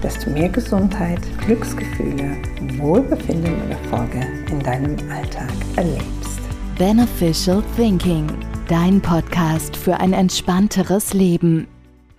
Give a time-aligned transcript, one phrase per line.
[0.00, 2.36] dass du mehr Gesundheit, Glücksgefühle,
[2.78, 4.20] Wohlbefinden und Erfolge
[4.50, 6.40] in deinem Alltag erlebst.
[6.78, 8.26] Beneficial Thinking,
[8.68, 11.68] dein Podcast für ein entspannteres Leben.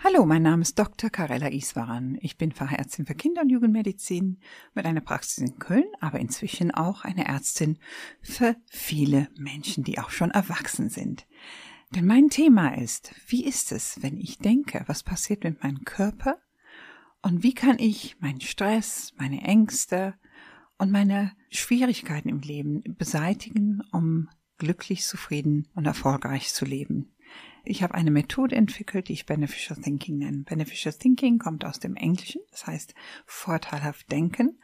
[0.04, 1.10] Hallo, mein Name ist Dr.
[1.10, 2.18] Karella Iswaran.
[2.22, 4.40] Ich bin Fachärztin für Kinder- und Jugendmedizin
[4.76, 7.80] mit einer Praxis in Köln, aber inzwischen auch eine Ärztin
[8.22, 11.26] für viele Menschen, die auch schon erwachsen sind.
[11.96, 16.38] Denn mein Thema ist, wie ist es, wenn ich denke, was passiert mit meinem Körper,
[17.22, 20.16] und wie kann ich meinen Stress, meine Ängste
[20.78, 27.14] und meine Schwierigkeiten im Leben beseitigen, um glücklich, zufrieden und erfolgreich zu leben?
[27.64, 30.44] Ich habe eine Methode entwickelt, die ich Beneficial Thinking nenne.
[30.44, 32.96] Beneficial Thinking kommt aus dem Englischen, das heißt
[33.26, 34.60] vorteilhaft denken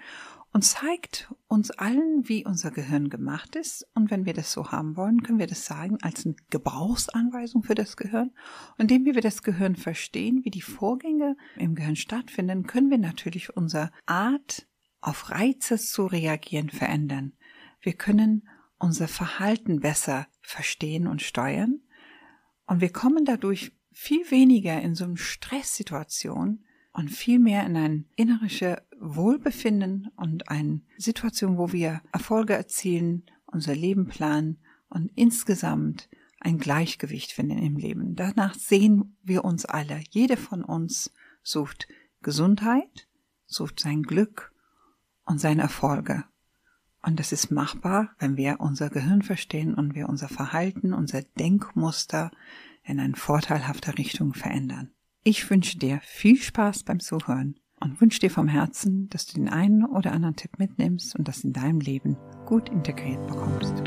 [0.54, 3.88] und zeigt uns allen, wie unser Gehirn gemacht ist.
[3.94, 7.76] Und wenn wir das so haben wollen, können wir das sagen als eine Gebrauchsanweisung für
[7.76, 8.32] das Gehirn.
[8.78, 13.56] Und indem wir das Gehirn verstehen, wie die Vorgänge im Gehirn stattfinden, können wir natürlich
[13.56, 14.68] unsere Art,
[15.00, 17.34] auf Reize zu reagieren, verändern.
[17.82, 18.48] Wir können
[18.80, 21.82] unser Verhalten besser verstehen und steuern.
[22.66, 26.64] Und wir kommen dadurch viel weniger in so eine Stresssituation,
[26.98, 34.08] und vielmehr in ein innerisches Wohlbefinden und eine Situation, wo wir Erfolge erzielen, unser Leben
[34.08, 34.60] planen
[34.90, 36.10] und insgesamt
[36.40, 38.16] ein Gleichgewicht finden im Leben.
[38.16, 40.02] Danach sehen wir uns alle.
[40.10, 41.12] Jede von uns
[41.44, 41.88] sucht
[42.22, 43.08] Gesundheit,
[43.46, 44.54] sucht sein Glück
[45.26, 46.24] und seine Erfolge.
[47.02, 52.32] Und das ist machbar, wenn wir unser Gehirn verstehen und wir unser Verhalten, unser Denkmuster
[52.84, 54.92] in eine vorteilhafte Richtung verändern.
[55.24, 59.50] Ich wünsche dir viel Spaß beim Zuhören und wünsche dir vom Herzen, dass du den
[59.50, 63.84] einen oder anderen Tipp mitnimmst und das in deinem Leben gut integriert bekommst.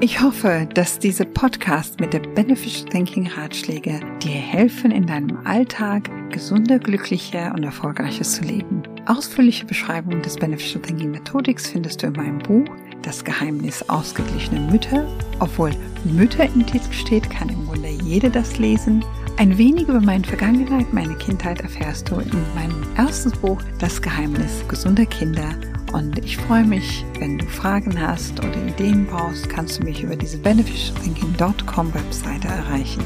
[0.00, 6.08] Ich hoffe, dass diese Podcast mit der Beneficial Thinking Ratschläge dir helfen, in deinem Alltag
[6.30, 8.84] gesunder, glücklicher und erfolgreicher zu leben.
[9.06, 12.68] Ausführliche Beschreibungen des Beneficial Thinking Methodiks findest du in meinem Buch
[13.02, 15.08] Das Geheimnis ausgeglichener Mütter.
[15.40, 15.72] Obwohl
[16.04, 19.04] Mütter im Titel steht, kann im Grunde jede das lesen.
[19.38, 24.64] Ein wenig über meine Vergangenheit, meine Kindheit erfährst du in meinem ersten Buch Das Geheimnis
[24.66, 25.54] gesunder Kinder.
[25.92, 30.16] Und ich freue mich, wenn du Fragen hast oder Ideen brauchst, kannst du mich über
[30.16, 33.04] diese beneficialthinking.com Webseite erreichen.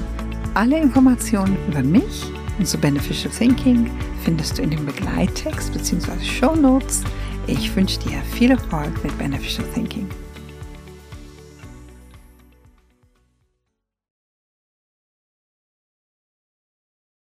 [0.55, 2.25] Alle Informationen über mich
[2.59, 3.91] und zu Beneficial Thinking
[4.25, 6.19] findest du in dem Begleittext bzw.
[6.25, 7.05] Show Notes.
[7.47, 10.09] Ich wünsche dir viel Erfolg mit Beneficial Thinking.